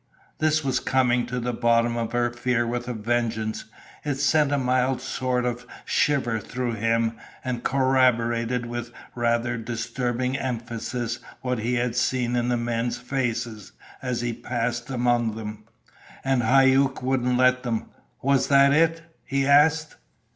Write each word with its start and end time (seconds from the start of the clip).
This 0.39 0.63
was 0.63 0.79
coming 0.79 1.27
to 1.27 1.39
the 1.39 1.53
bottom 1.53 1.95
of 1.95 2.11
her 2.13 2.31
fear 2.31 2.65
with 2.65 2.87
a 2.87 2.93
vengeance. 2.95 3.65
It 4.03 4.15
sent 4.15 4.51
a 4.51 4.57
mild 4.57 4.99
sort 4.99 5.45
of 5.45 5.61
a 5.61 5.65
shiver 5.85 6.39
through 6.39 6.73
him, 6.73 7.13
and 7.45 7.61
corroborated 7.63 8.65
with 8.65 8.91
rather 9.13 9.57
disturbing 9.57 10.35
emphasis 10.35 11.19
what 11.41 11.59
he 11.59 11.75
had 11.75 11.95
seen 11.95 12.35
in 12.35 12.49
the 12.49 12.57
men's 12.57 12.97
faces 12.97 13.73
as 14.01 14.21
he 14.21 14.33
passed 14.33 14.89
among 14.89 15.35
them. 15.35 15.65
"And 16.23 16.41
Hauck 16.41 17.03
wouldn't 17.03 17.37
let 17.37 17.61
them? 17.61 17.91
Was 18.23 18.47
that 18.47 18.73
it?" 18.73 19.03
he 19.23 19.45
asked. 19.45 19.97